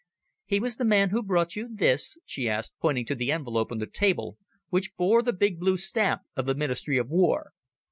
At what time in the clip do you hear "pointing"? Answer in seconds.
2.81-3.05